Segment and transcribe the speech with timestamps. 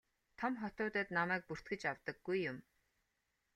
[0.39, 2.57] Том хотуудад намайг бүртгэж авдаггүй юм.